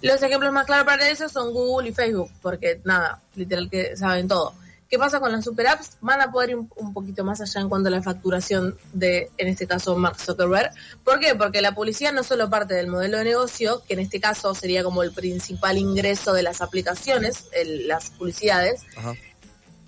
Los 0.03 0.21
ejemplos 0.21 0.53
más 0.53 0.67
claros 0.67 0.85
para 0.85 1.09
eso 1.09 1.27
son 1.27 1.51
Google 1.51 1.89
y 1.89 1.93
Facebook, 1.93 2.29
porque 2.43 2.79
nada, 2.83 3.19
literal 3.35 3.67
que 3.71 3.97
saben 3.97 4.27
todo. 4.27 4.53
¿Qué 4.89 4.97
pasa 4.97 5.19
con 5.19 5.31
las 5.31 5.43
super 5.43 5.67
apps? 5.67 5.97
Van 5.99 6.21
a 6.21 6.31
poder 6.31 6.51
ir 6.51 6.55
un, 6.55 6.93
poquito 6.93 7.25
más 7.25 7.41
allá 7.41 7.59
en 7.59 7.67
cuanto 7.67 7.89
a 7.89 7.91
la 7.91 8.01
facturación 8.01 8.77
de, 8.93 9.29
en 9.37 9.47
este 9.49 9.67
caso, 9.67 9.97
Mark 9.97 10.17
Zuckerberg. 10.17 10.71
¿Por 11.03 11.19
qué? 11.19 11.35
Porque 11.35 11.61
la 11.61 11.73
publicidad 11.75 12.13
no 12.13 12.23
solo 12.23 12.49
parte 12.49 12.73
del 12.73 12.87
modelo 12.87 13.17
de 13.17 13.25
negocio, 13.25 13.83
que 13.85 13.95
en 13.95 13.99
este 13.99 14.21
caso 14.21 14.55
sería 14.55 14.83
como 14.83 15.03
el 15.03 15.11
principal 15.11 15.77
ingreso 15.77 16.33
de 16.33 16.43
las 16.43 16.61
aplicaciones, 16.61 17.49
las 17.85 18.11
publicidades. 18.11 18.83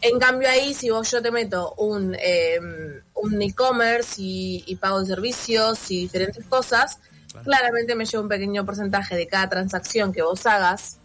En 0.01 0.19
cambio 0.19 0.49
ahí, 0.49 0.73
si 0.73 0.89
vos 0.89 1.09
yo 1.11 1.21
te 1.21 1.31
meto 1.31 1.73
un, 1.77 2.15
em, 2.19 3.01
un 3.15 3.41
e-commerce 3.41 4.15
y, 4.17 4.63
y 4.67 4.75
pago 4.75 4.99
de 5.01 5.07
servicios 5.07 5.91
y 5.91 6.01
diferentes 6.01 6.45
cosas, 6.45 6.99
claramente 7.43 7.95
me 7.95 8.05
lleva 8.05 8.23
un 8.23 8.29
pequeño 8.29 8.65
porcentaje 8.65 9.15
de 9.15 9.27
cada 9.27 9.49
transacción 9.49 10.11
que 10.11 10.21
vos 10.21 10.45
hagas 10.45 10.98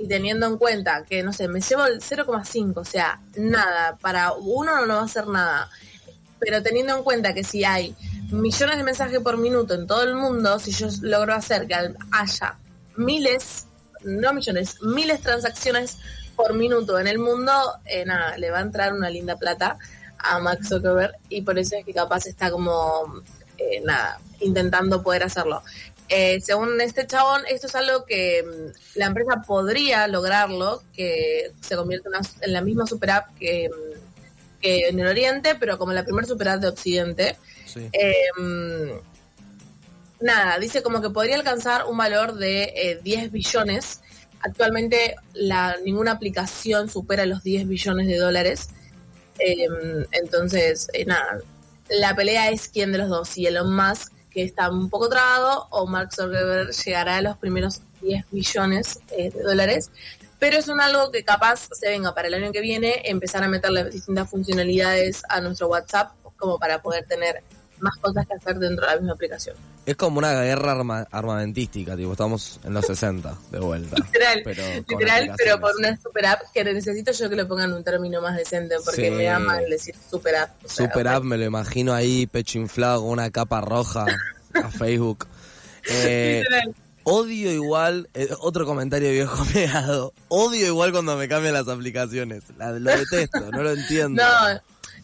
y 0.00 0.08
teniendo 0.08 0.46
en 0.46 0.56
cuenta 0.56 1.04
que, 1.04 1.22
no 1.22 1.32
sé, 1.32 1.46
me 1.46 1.60
llevo 1.60 1.84
el 1.84 2.00
0,5, 2.00 2.72
o 2.76 2.84
sea, 2.84 3.20
nada, 3.36 3.98
para 4.00 4.32
uno 4.32 4.86
no 4.86 4.94
va 4.94 5.00
a 5.00 5.04
hacer 5.04 5.26
nada, 5.26 5.68
pero 6.38 6.62
teniendo 6.62 6.96
en 6.96 7.02
cuenta 7.02 7.34
que 7.34 7.44
si 7.44 7.64
hay 7.64 7.94
millones 8.30 8.78
de 8.78 8.82
mensajes 8.82 9.20
por 9.20 9.36
minuto 9.36 9.74
en 9.74 9.86
todo 9.86 10.02
el 10.02 10.14
mundo, 10.14 10.58
si 10.58 10.70
yo 10.72 10.88
logro 11.02 11.34
hacer 11.34 11.66
que 11.66 11.74
haya 12.12 12.58
miles, 12.96 13.66
no 14.02 14.32
millones, 14.32 14.80
miles 14.80 15.20
transacciones 15.20 15.98
por 16.34 16.54
minuto 16.54 16.98
en 16.98 17.06
el 17.06 17.18
mundo, 17.18 17.52
eh, 17.84 18.06
nada, 18.06 18.38
le 18.38 18.50
va 18.50 18.58
a 18.58 18.62
entrar 18.62 18.94
una 18.94 19.10
linda 19.10 19.36
plata 19.36 19.76
a 20.16 20.38
Max 20.38 20.68
Zuckerberg 20.68 21.12
y 21.28 21.42
por 21.42 21.58
eso 21.58 21.76
es 21.76 21.84
que 21.84 21.92
capaz 21.92 22.24
está 22.24 22.50
como, 22.50 23.22
eh, 23.58 23.82
nada, 23.84 24.18
intentando 24.40 25.02
poder 25.02 25.24
hacerlo. 25.24 25.62
Eh, 26.12 26.40
según 26.40 26.80
este 26.80 27.06
chabón, 27.06 27.42
esto 27.48 27.68
es 27.68 27.74
algo 27.76 28.04
que 28.04 28.42
mm, 28.42 28.98
la 28.98 29.06
empresa 29.06 29.42
podría 29.46 30.08
lograrlo, 30.08 30.82
que 30.92 31.52
se 31.60 31.76
convierta 31.76 32.10
en, 32.40 32.52
la 32.52 32.62
misma 32.62 32.84
super 32.84 33.12
app 33.12 33.38
que, 33.38 33.68
mm, 33.68 34.60
que, 34.60 34.88
en 34.88 34.98
el 34.98 35.06
Oriente, 35.06 35.54
pero 35.54 35.78
como 35.78 35.92
la 35.92 36.02
primera 36.02 36.26
super 36.26 36.48
app 36.48 36.60
de 36.60 36.66
Occidente. 36.66 37.36
Eh, 37.92 38.12
mm, 38.36 38.90
nada, 40.20 40.58
dice 40.58 40.82
como 40.82 41.00
que 41.00 41.10
podría 41.10 41.36
alcanzar 41.36 41.86
un 41.86 41.96
valor 41.96 42.34
de 42.34 42.98
10 43.04 43.22
eh, 43.22 43.28
billones. 43.28 44.00
Actualmente 44.40 45.14
la, 45.32 45.76
ninguna 45.84 46.10
aplicación 46.10 46.88
supera 46.88 47.24
los 47.24 47.44
10 47.44 47.68
billones 47.68 48.08
de 48.08 48.16
dólares. 48.16 48.70
entonces, 49.38 50.88
nada, 51.06 51.38
la 51.88 52.16
pelea 52.16 52.50
es 52.50 52.68
quién 52.68 52.90
de 52.90 52.98
los 52.98 53.08
dos, 53.08 53.28
si 53.28 53.46
Elon 53.46 53.74
Musk 53.74 54.12
que 54.30 54.42
está 54.42 54.70
un 54.70 54.88
poco 54.88 55.08
trabado, 55.08 55.66
o 55.70 55.86
Mark 55.86 56.12
Zuckerberg 56.14 56.70
llegará 56.70 57.16
a 57.16 57.22
los 57.22 57.36
primeros 57.36 57.82
10 58.00 58.32
millones 58.32 59.00
eh, 59.10 59.30
de 59.30 59.42
dólares. 59.42 59.90
Pero 60.38 60.56
es 60.56 60.68
un 60.68 60.80
algo 60.80 61.10
que 61.10 61.22
capaz 61.22 61.68
se 61.72 61.88
venga 61.90 62.14
para 62.14 62.28
el 62.28 62.34
año 62.34 62.52
que 62.52 62.60
viene, 62.60 63.02
empezar 63.04 63.42
a 63.42 63.48
meterle 63.48 63.90
distintas 63.90 64.30
funcionalidades 64.30 65.22
a 65.28 65.40
nuestro 65.40 65.68
WhatsApp, 65.68 66.12
como 66.36 66.58
para 66.58 66.80
poder 66.80 67.04
tener 67.06 67.42
más 67.80 67.96
cosas 67.96 68.26
que 68.26 68.34
hacer 68.34 68.58
dentro 68.58 68.86
de 68.86 68.92
la 68.92 69.00
misma 69.00 69.14
aplicación. 69.14 69.56
Es 69.86 69.96
como 69.96 70.18
una 70.18 70.32
guerra 70.42 71.06
armamentística, 71.10 71.96
tipo, 71.96 72.12
estamos 72.12 72.60
en 72.64 72.74
los 72.74 72.86
60 72.86 73.34
de 73.50 73.58
vuelta. 73.58 73.96
literal, 73.96 74.42
pero, 74.44 74.62
literal, 74.88 75.32
pero 75.36 75.60
por 75.60 75.72
una 75.78 75.96
super 75.96 76.26
app 76.26 76.42
que 76.52 76.64
necesito 76.64 77.12
yo 77.12 77.28
que 77.30 77.36
le 77.36 77.44
pongan 77.46 77.72
un 77.72 77.82
término 77.82 78.20
más 78.20 78.36
decente, 78.36 78.76
porque 78.84 79.10
me 79.10 79.24
da 79.24 79.38
mal 79.38 79.64
decir 79.68 79.94
super 80.10 80.36
app. 80.36 80.50
super 80.66 81.08
app, 81.08 81.24
me 81.24 81.36
lo 81.36 81.44
imagino 81.44 81.94
ahí, 81.94 82.26
pecho 82.26 82.58
inflado, 82.58 83.02
con 83.02 83.10
una 83.10 83.30
capa 83.30 83.60
roja 83.60 84.06
a 84.54 84.70
Facebook. 84.70 85.26
Eh, 85.90 86.42
odio 87.04 87.50
igual, 87.52 88.08
eh, 88.14 88.28
otro 88.40 88.66
comentario 88.66 89.10
viejo 89.10 89.44
pegado, 89.52 90.12
odio 90.28 90.66
igual 90.66 90.92
cuando 90.92 91.16
me 91.16 91.28
cambian 91.28 91.54
las 91.54 91.68
aplicaciones. 91.68 92.44
lo 92.58 92.90
detesto, 92.90 93.50
no 93.50 93.62
lo 93.62 93.72
entiendo. 93.72 94.22
No, 94.22 94.60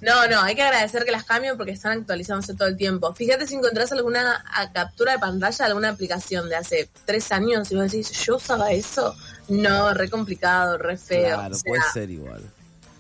no, 0.06 0.28
no, 0.28 0.40
hay 0.40 0.54
que 0.54 0.62
agradecer 0.62 1.04
que 1.04 1.10
las 1.10 1.25
cambien 1.25 1.56
porque 1.56 1.72
están 1.72 1.98
actualizándose 1.98 2.54
todo 2.54 2.68
el 2.68 2.76
tiempo. 2.76 3.12
Fíjate 3.12 3.44
si 3.46 3.56
encontrás 3.56 3.90
alguna 3.90 4.44
captura 4.72 5.12
de 5.12 5.18
pantalla 5.18 5.56
de 5.56 5.64
alguna 5.64 5.88
aplicación 5.88 6.48
de 6.48 6.54
hace 6.54 6.88
tres 7.04 7.32
años 7.32 7.72
y 7.72 7.75
vos 7.75 7.90
decís, 7.90 8.10
¿yo 8.25 8.36
usaba 8.36 8.70
eso? 8.70 9.14
No, 9.48 9.92
re 9.94 10.08
complicado, 10.08 10.78
re 10.78 10.96
feo. 10.96 11.34
Claro, 11.36 11.56
puede 11.66 11.82
ser 11.92 12.10
igual. 12.10 12.40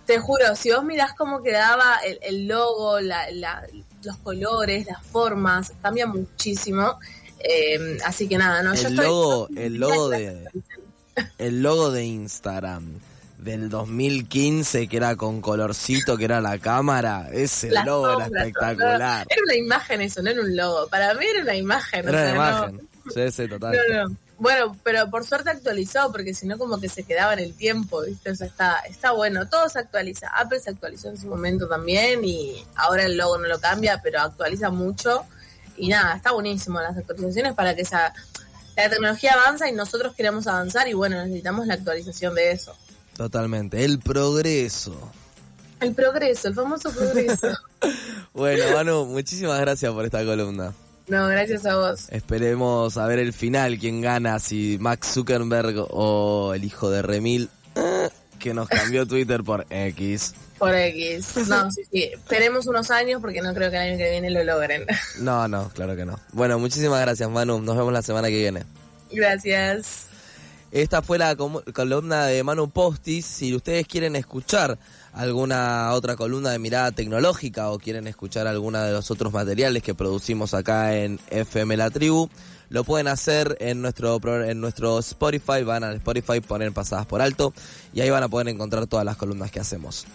Te 0.04 0.18
juro, 0.18 0.56
si 0.56 0.72
vos 0.72 0.84
mirás 0.84 1.14
cómo 1.14 1.42
quedaba 1.42 1.98
el, 2.22 2.48
logo, 2.48 2.98
la, 3.00 3.26
los 4.02 4.16
colores, 4.18 4.86
las 4.86 5.02
formas, 5.02 5.72
cambia 5.80 6.06
muchísimo. 6.06 6.98
Eh, 7.38 7.98
así 8.04 8.26
que 8.28 8.36
nada, 8.36 8.62
¿no? 8.62 8.72
El 8.72 8.80
Yo 8.80 8.88
estoy- 8.88 9.04
logo, 9.04 9.48
el 9.56 9.74
logo 9.74 10.08
de, 10.08 10.44
el 11.38 11.62
logo 11.62 11.90
de 11.92 12.04
Instagram 12.04 12.98
del 13.46 13.68
2015 13.70 14.88
que 14.88 14.96
era 14.96 15.16
con 15.16 15.40
colorcito, 15.40 16.16
que 16.18 16.24
era 16.26 16.40
la 16.40 16.58
cámara, 16.58 17.28
ese 17.32 17.70
Las 17.70 17.86
logo 17.86 18.10
era 18.20 18.26
espectacular. 18.26 19.26
Era 19.30 19.42
una 19.44 19.54
imagen 19.54 20.00
eso, 20.02 20.20
no 20.22 20.30
era 20.30 20.40
un 20.42 20.54
logo. 20.56 20.88
Para 20.88 21.14
mí 21.14 21.24
era 21.24 21.42
una 21.42 21.54
imagen. 21.54 22.08
o 22.08 22.10
sea, 22.10 22.20
una 22.20 22.28
no- 22.28 22.34
imagen. 22.34 22.88
Sí, 23.14 23.30
sí, 23.30 23.48
total. 23.48 23.76
No, 23.88 24.08
no. 24.08 24.16
Bueno, 24.38 24.76
pero 24.82 25.08
por 25.08 25.24
suerte 25.24 25.48
actualizó, 25.48 26.12
porque 26.12 26.34
si 26.34 26.46
no 26.46 26.58
como 26.58 26.78
que 26.78 26.88
se 26.90 27.04
quedaba 27.04 27.32
en 27.32 27.38
el 27.38 27.54
tiempo, 27.54 28.02
¿viste? 28.02 28.30
O 28.32 28.34
sea, 28.34 28.48
está, 28.48 28.80
está 28.80 29.12
bueno, 29.12 29.48
todo 29.48 29.68
se 29.70 29.78
actualiza. 29.78 30.28
Apple 30.28 30.60
se 30.60 30.70
actualizó 30.70 31.08
en 31.08 31.16
su 31.16 31.26
momento 31.28 31.68
también 31.68 32.22
y 32.24 32.62
ahora 32.74 33.04
el 33.04 33.16
logo 33.16 33.38
no 33.38 33.46
lo 33.48 33.58
cambia, 33.60 34.00
pero 34.02 34.20
actualiza 34.20 34.68
mucho. 34.70 35.24
Y 35.76 35.88
nada, 35.88 36.16
está 36.16 36.32
buenísimo 36.32 36.80
las 36.80 36.96
actualizaciones 36.98 37.54
para 37.54 37.74
que 37.74 37.82
esa, 37.82 38.12
la 38.76 38.90
tecnología 38.90 39.34
avanza 39.34 39.68
y 39.68 39.72
nosotros 39.72 40.14
queremos 40.14 40.46
avanzar 40.48 40.86
y 40.88 40.92
bueno, 40.94 41.16
necesitamos 41.22 41.66
la 41.66 41.74
actualización 41.74 42.34
de 42.34 42.50
eso. 42.50 42.76
Totalmente. 43.16 43.84
El 43.84 43.98
progreso. 43.98 45.10
El 45.80 45.94
progreso, 45.94 46.48
el 46.48 46.54
famoso 46.54 46.90
progreso. 46.90 47.48
Bueno, 48.32 48.64
Manu, 48.74 49.06
muchísimas 49.06 49.58
gracias 49.60 49.90
por 49.92 50.04
esta 50.04 50.22
columna. 50.22 50.74
no, 51.08 51.26
gracias 51.28 51.64
a 51.64 51.76
vos. 51.76 52.06
Esperemos 52.10 52.98
a 52.98 53.06
ver 53.06 53.18
el 53.18 53.32
final, 53.32 53.78
quién 53.78 54.02
gana, 54.02 54.38
si 54.40 54.76
Max 54.78 55.12
Zuckerberg 55.14 55.86
o 55.90 56.52
el 56.54 56.64
hijo 56.64 56.90
de 56.90 57.00
Remil, 57.00 57.48
eh, 57.76 58.10
que 58.38 58.52
nos 58.52 58.68
cambió 58.68 59.06
Twitter 59.06 59.42
por 59.42 59.66
X. 59.70 60.34
Por 60.58 60.74
X. 60.74 61.48
No, 61.48 61.70
sí, 61.70 61.82
sí. 61.90 62.10
Esperemos 62.12 62.66
unos 62.66 62.90
años 62.90 63.22
porque 63.22 63.40
no 63.40 63.54
creo 63.54 63.70
que 63.70 63.76
el 63.76 63.82
año 63.92 63.98
que 63.98 64.10
viene 64.10 64.30
lo 64.30 64.44
logren. 64.44 64.84
No, 65.20 65.48
no, 65.48 65.70
claro 65.70 65.96
que 65.96 66.04
no. 66.04 66.18
Bueno, 66.32 66.58
muchísimas 66.58 67.00
gracias, 67.00 67.30
Manu. 67.30 67.60
Nos 67.60 67.76
vemos 67.76 67.92
la 67.92 68.02
semana 68.02 68.28
que 68.28 68.36
viene. 68.36 68.64
Gracias. 69.12 70.08
Esta 70.76 71.00
fue 71.00 71.16
la 71.16 71.34
columna 71.36 72.26
de 72.26 72.44
Manu 72.44 72.68
Postis. 72.68 73.24
Si 73.24 73.54
ustedes 73.54 73.88
quieren 73.88 74.14
escuchar 74.14 74.78
alguna 75.14 75.90
otra 75.94 76.16
columna 76.16 76.50
de 76.50 76.58
mirada 76.58 76.92
tecnológica 76.92 77.70
o 77.70 77.78
quieren 77.78 78.06
escuchar 78.06 78.46
alguna 78.46 78.84
de 78.84 78.92
los 78.92 79.10
otros 79.10 79.32
materiales 79.32 79.82
que 79.82 79.94
producimos 79.94 80.52
acá 80.52 80.94
en 80.94 81.18
FM 81.30 81.78
La 81.78 81.88
Tribu, 81.88 82.28
lo 82.68 82.84
pueden 82.84 83.08
hacer 83.08 83.56
en 83.58 83.80
nuestro 83.80 84.20
en 84.44 84.60
nuestro 84.60 84.98
Spotify. 84.98 85.62
Van 85.64 85.82
al 85.82 85.96
Spotify, 85.96 86.42
poner 86.42 86.70
pasadas 86.72 87.06
por 87.06 87.22
alto 87.22 87.54
y 87.94 88.02
ahí 88.02 88.10
van 88.10 88.24
a 88.24 88.28
poder 88.28 88.48
encontrar 88.48 88.86
todas 88.86 89.06
las 89.06 89.16
columnas 89.16 89.50
que 89.50 89.60
hacemos. 89.60 90.06